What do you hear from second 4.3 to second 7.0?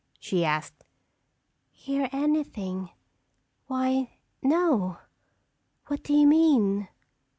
no. What do you mean?"